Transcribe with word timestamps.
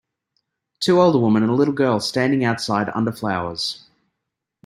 Two 0.79 0.99
older 0.99 1.19
women 1.19 1.43
and 1.43 1.51
a 1.51 1.55
little 1.55 1.75
girl 1.75 1.99
standing 1.99 2.43
outside 2.43 2.89
under 2.95 3.11
flowers. 3.11 3.85